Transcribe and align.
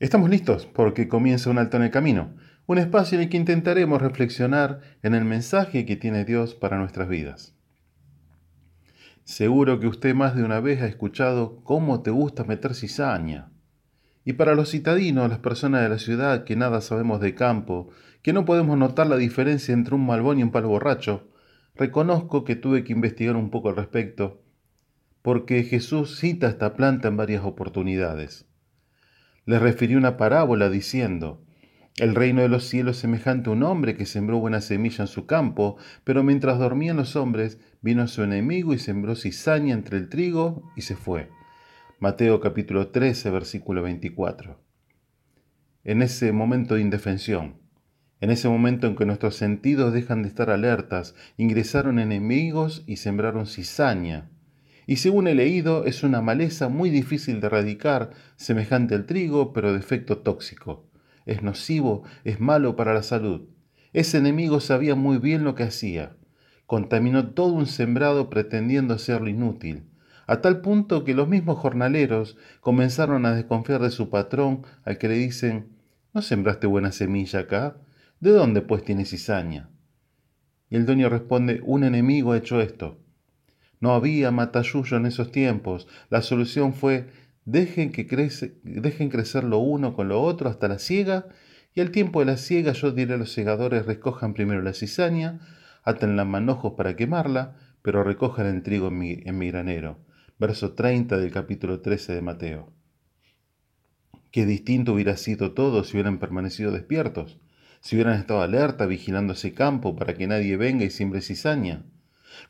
Estamos 0.00 0.30
listos 0.30 0.66
porque 0.66 1.08
comienza 1.08 1.50
un 1.50 1.58
alto 1.58 1.76
en 1.76 1.84
el 1.84 1.90
camino, 1.90 2.34
un 2.66 2.78
espacio 2.78 3.16
en 3.16 3.24
el 3.24 3.28
que 3.28 3.36
intentaremos 3.36 4.00
reflexionar 4.00 4.80
en 5.02 5.14
el 5.14 5.24
mensaje 5.24 5.84
que 5.84 5.96
tiene 5.96 6.24
Dios 6.24 6.54
para 6.54 6.78
nuestras 6.78 7.08
vidas. 7.08 7.54
Seguro 9.24 9.78
que 9.78 9.86
usted 9.86 10.14
más 10.14 10.34
de 10.34 10.42
una 10.42 10.60
vez 10.60 10.82
ha 10.82 10.86
escuchado 10.86 11.62
cómo 11.62 12.02
te 12.02 12.10
gusta 12.10 12.44
meter 12.44 12.74
cizaña. 12.74 13.50
Y 14.24 14.34
para 14.34 14.54
los 14.54 14.70
citadinos, 14.70 15.28
las 15.28 15.38
personas 15.38 15.82
de 15.82 15.88
la 15.88 15.98
ciudad 15.98 16.44
que 16.44 16.56
nada 16.56 16.80
sabemos 16.80 17.20
de 17.20 17.34
campo, 17.34 17.90
que 18.22 18.32
no 18.32 18.44
podemos 18.44 18.78
notar 18.78 19.06
la 19.06 19.16
diferencia 19.16 19.74
entre 19.74 19.94
un 19.94 20.06
malbón 20.06 20.38
y 20.38 20.42
un 20.42 20.50
palo 20.50 20.68
borracho, 20.68 21.28
reconozco 21.74 22.44
que 22.44 22.56
tuve 22.56 22.84
que 22.84 22.92
investigar 22.92 23.36
un 23.36 23.50
poco 23.50 23.68
al 23.68 23.76
respecto, 23.76 24.42
porque 25.22 25.62
Jesús 25.64 26.18
cita 26.18 26.48
esta 26.48 26.74
planta 26.74 27.08
en 27.08 27.16
varias 27.16 27.44
oportunidades. 27.44 28.46
Les 29.44 29.60
refirió 29.60 29.98
una 29.98 30.16
parábola 30.16 30.70
diciendo, 30.70 31.44
el 31.98 32.14
reino 32.14 32.40
de 32.40 32.48
los 32.48 32.64
cielos 32.64 32.96
semejante 32.96 33.50
a 33.50 33.52
un 33.52 33.62
hombre 33.62 33.96
que 33.96 34.06
sembró 34.06 34.38
buena 34.38 34.60
semilla 34.60 35.02
en 35.02 35.08
su 35.08 35.26
campo, 35.26 35.76
pero 36.04 36.22
mientras 36.22 36.58
dormían 36.58 36.96
los 36.96 37.16
hombres, 37.16 37.60
vino 37.82 38.06
su 38.08 38.22
enemigo 38.22 38.72
y 38.72 38.78
sembró 38.78 39.14
cizaña 39.14 39.74
entre 39.74 39.98
el 39.98 40.08
trigo 40.08 40.72
y 40.74 40.82
se 40.82 40.96
fue. 40.96 41.28
Mateo 42.00 42.40
capítulo 42.40 42.88
13, 42.88 43.30
versículo 43.30 43.82
24. 43.82 44.58
En 45.84 46.02
ese 46.02 46.32
momento 46.32 46.74
de 46.74 46.80
indefensión, 46.80 47.60
en 48.20 48.30
ese 48.30 48.48
momento 48.48 48.86
en 48.86 48.96
que 48.96 49.04
nuestros 49.04 49.36
sentidos 49.36 49.92
dejan 49.92 50.22
de 50.22 50.28
estar 50.28 50.48
alertas, 50.48 51.14
ingresaron 51.36 51.98
enemigos 51.98 52.84
y 52.86 52.96
sembraron 52.96 53.46
cizaña, 53.46 54.30
y 54.86 54.96
según 54.96 55.28
he 55.28 55.34
leído 55.34 55.84
es 55.84 56.02
una 56.02 56.20
maleza 56.20 56.68
muy 56.68 56.90
difícil 56.90 57.40
de 57.40 57.46
erradicar, 57.46 58.10
semejante 58.36 58.94
al 58.94 59.06
trigo, 59.06 59.52
pero 59.52 59.72
de 59.72 59.78
efecto 59.78 60.18
tóxico. 60.18 60.88
Es 61.26 61.42
nocivo, 61.42 62.02
es 62.24 62.40
malo 62.40 62.76
para 62.76 62.94
la 62.94 63.02
salud. 63.02 63.48
Ese 63.92 64.18
enemigo 64.18 64.60
sabía 64.60 64.94
muy 64.94 65.18
bien 65.18 65.44
lo 65.44 65.54
que 65.54 65.64
hacía. 65.64 66.16
Contaminó 66.66 67.30
todo 67.30 67.52
un 67.52 67.66
sembrado 67.66 68.30
pretendiendo 68.30 68.94
hacerlo 68.94 69.28
inútil, 69.28 69.84
a 70.26 70.40
tal 70.40 70.60
punto 70.62 71.04
que 71.04 71.14
los 71.14 71.28
mismos 71.28 71.58
jornaleros 71.58 72.36
comenzaron 72.60 73.26
a 73.26 73.34
desconfiar 73.34 73.82
de 73.82 73.90
su 73.90 74.08
patrón 74.08 74.64
al 74.84 74.98
que 74.98 75.08
le 75.08 75.14
dicen, 75.14 75.76
¿no 76.14 76.22
sembraste 76.22 76.66
buena 76.66 76.92
semilla 76.92 77.40
acá? 77.40 77.76
¿De 78.20 78.30
dónde 78.30 78.62
pues 78.62 78.84
tienes 78.84 79.10
cizaña? 79.10 79.68
Y 80.70 80.76
el 80.76 80.86
dueño 80.86 81.08
responde, 81.08 81.60
un 81.64 81.84
enemigo 81.84 82.32
ha 82.32 82.38
hecho 82.38 82.60
esto. 82.60 82.98
No 83.82 83.94
había 83.94 84.30
matayuyo 84.30 84.96
en 84.96 85.06
esos 85.06 85.32
tiempos. 85.32 85.88
La 86.08 86.22
solución 86.22 86.72
fue 86.72 87.08
dejen, 87.44 87.90
que 87.90 88.06
crece, 88.06 88.54
dejen 88.62 89.08
crecer 89.08 89.42
lo 89.42 89.58
uno 89.58 89.92
con 89.92 90.08
lo 90.08 90.22
otro 90.22 90.48
hasta 90.48 90.68
la 90.68 90.78
siega, 90.78 91.26
y 91.74 91.80
al 91.80 91.90
tiempo 91.90 92.20
de 92.20 92.26
la 92.26 92.36
siega 92.36 92.74
yo 92.74 92.92
diré 92.92 93.14
a 93.14 93.16
los 93.16 93.32
segadores 93.32 93.84
recojan 93.84 94.34
primero 94.34 94.62
la 94.62 94.72
cizaña, 94.72 95.40
atenla 95.82 96.24
manojos 96.24 96.74
para 96.76 96.94
quemarla, 96.94 97.56
pero 97.82 98.04
recojan 98.04 98.46
el 98.46 98.62
trigo 98.62 98.86
en 98.86 98.98
mi, 98.98 99.18
en 99.24 99.36
mi 99.36 99.50
granero. 99.50 99.98
Verso 100.38 100.74
30 100.74 101.18
del 101.18 101.32
capítulo 101.32 101.80
13 101.80 102.14
de 102.14 102.22
Mateo. 102.22 102.72
Qué 104.30 104.46
distinto 104.46 104.92
hubiera 104.92 105.16
sido 105.16 105.54
todo 105.54 105.82
si 105.82 105.96
hubieran 105.96 106.20
permanecido 106.20 106.70
despiertos, 106.70 107.40
si 107.80 107.96
hubieran 107.96 108.14
estado 108.20 108.42
alerta 108.42 108.86
vigilando 108.86 109.32
ese 109.32 109.54
campo 109.54 109.96
para 109.96 110.14
que 110.14 110.28
nadie 110.28 110.56
venga 110.56 110.84
y 110.84 110.90
siembre 110.90 111.20
cizaña. 111.20 111.82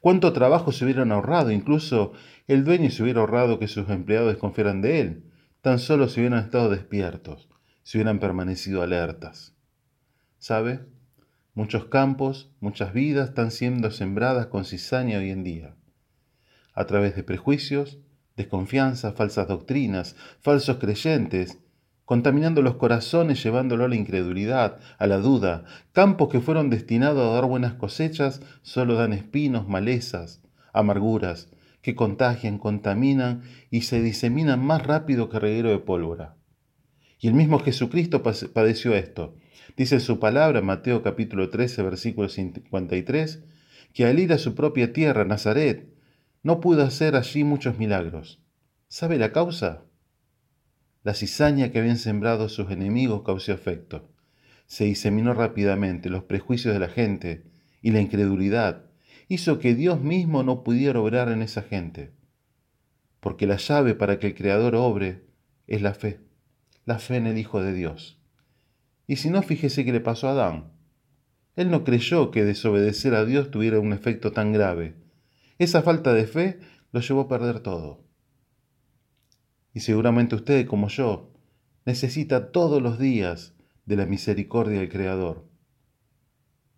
Cuánto 0.00 0.32
trabajo 0.32 0.72
se 0.72 0.84
hubieran 0.84 1.12
ahorrado, 1.12 1.50
incluso 1.50 2.12
el 2.46 2.64
dueño 2.64 2.90
se 2.90 3.02
hubiera 3.02 3.20
ahorrado 3.20 3.58
que 3.58 3.68
sus 3.68 3.88
empleados 3.88 4.32
desconfiaran 4.32 4.82
de 4.82 5.00
él, 5.00 5.32
tan 5.60 5.78
solo 5.78 6.08
si 6.08 6.20
hubieran 6.20 6.44
estado 6.44 6.70
despiertos, 6.70 7.48
si 7.82 7.98
hubieran 7.98 8.18
permanecido 8.18 8.82
alertas. 8.82 9.54
¿Sabe? 10.38 10.80
Muchos 11.54 11.84
campos, 11.86 12.50
muchas 12.60 12.92
vidas 12.92 13.28
están 13.28 13.50
siendo 13.50 13.90
sembradas 13.90 14.46
con 14.46 14.64
cizaña 14.64 15.18
hoy 15.18 15.30
en 15.30 15.44
día, 15.44 15.76
a 16.74 16.86
través 16.86 17.14
de 17.14 17.22
prejuicios, 17.22 17.98
desconfianza, 18.36 19.12
falsas 19.12 19.48
doctrinas, 19.48 20.16
falsos 20.40 20.78
creyentes, 20.78 21.58
contaminando 22.04 22.62
los 22.62 22.76
corazones, 22.76 23.42
llevándolo 23.42 23.84
a 23.84 23.88
la 23.88 23.96
incredulidad, 23.96 24.78
a 24.98 25.06
la 25.06 25.18
duda. 25.18 25.64
Campos 25.92 26.28
que 26.28 26.40
fueron 26.40 26.70
destinados 26.70 27.28
a 27.28 27.34
dar 27.34 27.46
buenas 27.46 27.74
cosechas 27.74 28.42
solo 28.62 28.94
dan 28.94 29.12
espinos, 29.12 29.68
malezas, 29.68 30.42
amarguras, 30.72 31.48
que 31.80 31.94
contagian, 31.94 32.58
contaminan 32.58 33.42
y 33.70 33.82
se 33.82 34.00
diseminan 34.00 34.64
más 34.64 34.86
rápido 34.86 35.28
que 35.28 35.38
reguero 35.38 35.70
de 35.70 35.78
pólvora. 35.78 36.36
Y 37.18 37.28
el 37.28 37.34
mismo 37.34 37.58
Jesucristo 37.60 38.22
padeció 38.22 38.94
esto. 38.94 39.36
Dice 39.76 40.00
su 40.00 40.18
palabra, 40.18 40.60
Mateo 40.60 41.02
capítulo 41.02 41.50
13, 41.50 41.82
versículo 41.82 42.28
53, 42.28 43.44
que 43.94 44.06
al 44.06 44.18
ir 44.18 44.32
a 44.32 44.38
su 44.38 44.54
propia 44.54 44.92
tierra, 44.92 45.24
Nazaret, 45.24 45.88
no 46.42 46.60
pudo 46.60 46.82
hacer 46.82 47.14
allí 47.14 47.44
muchos 47.44 47.78
milagros. 47.78 48.42
¿Sabe 48.88 49.18
la 49.18 49.32
causa? 49.32 49.84
La 51.02 51.14
cizaña 51.14 51.72
que 51.72 51.80
habían 51.80 51.98
sembrado 51.98 52.48
sus 52.48 52.70
enemigos 52.70 53.22
causó 53.24 53.52
efecto. 53.52 54.08
Se 54.66 54.84
diseminó 54.84 55.34
rápidamente, 55.34 56.08
los 56.08 56.24
prejuicios 56.24 56.72
de 56.72 56.80
la 56.80 56.88
gente 56.88 57.44
y 57.82 57.90
la 57.90 58.00
incredulidad 58.00 58.84
hizo 59.28 59.58
que 59.58 59.74
Dios 59.74 60.00
mismo 60.00 60.44
no 60.44 60.62
pudiera 60.62 61.00
obrar 61.00 61.28
en 61.28 61.42
esa 61.42 61.62
gente. 61.62 62.12
Porque 63.18 63.46
la 63.46 63.56
llave 63.56 63.94
para 63.94 64.18
que 64.18 64.28
el 64.28 64.34
Creador 64.34 64.76
obre 64.76 65.24
es 65.66 65.82
la 65.82 65.94
fe, 65.94 66.20
la 66.84 66.98
fe 66.98 67.16
en 67.16 67.26
el 67.26 67.38
Hijo 67.38 67.62
de 67.62 67.72
Dios. 67.72 68.20
Y 69.08 69.16
si 69.16 69.28
no, 69.28 69.42
fíjese 69.42 69.84
qué 69.84 69.92
le 69.92 70.00
pasó 70.00 70.28
a 70.28 70.32
Adán. 70.32 70.72
Él 71.56 71.70
no 71.70 71.82
creyó 71.82 72.30
que 72.30 72.44
desobedecer 72.44 73.14
a 73.14 73.24
Dios 73.24 73.50
tuviera 73.50 73.80
un 73.80 73.92
efecto 73.92 74.32
tan 74.32 74.52
grave. 74.52 74.94
Esa 75.58 75.82
falta 75.82 76.14
de 76.14 76.26
fe 76.26 76.60
lo 76.92 77.00
llevó 77.00 77.22
a 77.22 77.28
perder 77.28 77.60
todo. 77.60 78.04
Y 79.74 79.80
seguramente 79.80 80.34
usted, 80.34 80.66
como 80.66 80.88
yo, 80.88 81.30
necesita 81.84 82.52
todos 82.52 82.82
los 82.82 82.98
días 82.98 83.54
de 83.86 83.96
la 83.96 84.06
misericordia 84.06 84.80
del 84.80 84.88
Creador. 84.88 85.44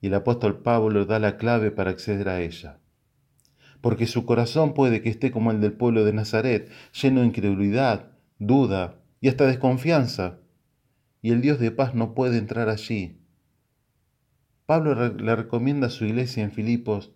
Y 0.00 0.08
el 0.08 0.14
apóstol 0.14 0.62
Pablo 0.62 1.06
da 1.06 1.18
la 1.18 1.36
clave 1.36 1.70
para 1.70 1.90
acceder 1.90 2.28
a 2.28 2.40
ella. 2.40 2.78
Porque 3.80 4.06
su 4.06 4.24
corazón 4.26 4.74
puede 4.74 5.02
que 5.02 5.08
esté 5.08 5.30
como 5.30 5.50
el 5.50 5.60
del 5.60 5.72
pueblo 5.72 6.04
de 6.04 6.12
Nazaret, 6.12 6.70
lleno 6.92 7.20
de 7.20 7.26
incredulidad, 7.26 8.12
duda 8.38 9.00
y 9.20 9.28
hasta 9.28 9.46
desconfianza. 9.46 10.38
Y 11.20 11.30
el 11.30 11.40
Dios 11.40 11.58
de 11.58 11.70
paz 11.70 11.94
no 11.94 12.14
puede 12.14 12.38
entrar 12.38 12.68
allí. 12.68 13.18
Pablo 14.66 14.94
le 14.94 15.36
recomienda 15.36 15.88
a 15.88 15.90
su 15.90 16.04
iglesia 16.04 16.44
en 16.44 16.52
Filipos, 16.52 17.12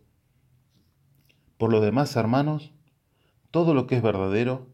por 1.57 1.71
lo 1.73 1.81
demás, 1.81 2.15
hermanos, 2.17 2.75
todo 3.51 3.73
lo 3.73 3.87
que 3.87 3.97
es 3.97 4.03
verdadero, 4.03 4.69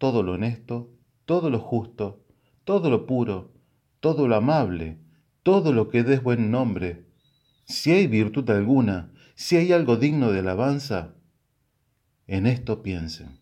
todo 0.00 0.22
lo 0.22 0.32
honesto, 0.32 0.96
todo 1.26 1.50
lo 1.50 1.58
justo, 1.58 2.24
todo 2.64 2.88
lo 2.88 3.04
puro, 3.04 3.52
todo 4.00 4.26
lo 4.28 4.34
amable, 4.34 4.98
todo 5.42 5.74
lo 5.74 5.90
que 5.90 6.02
des 6.02 6.22
buen 6.22 6.50
nombre. 6.50 7.04
Si 7.66 7.92
hay 7.92 8.06
virtud 8.06 8.48
alguna, 8.48 9.12
si 9.34 9.56
hay 9.58 9.74
algo 9.74 9.98
digno 9.98 10.32
de 10.32 10.38
alabanza, 10.38 11.16
en 12.26 12.46
esto 12.46 12.82
piensen. 12.82 13.40